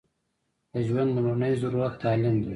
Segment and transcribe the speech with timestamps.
[0.71, 2.49] د ژوند لمړنۍ ضرورت تعلیم دی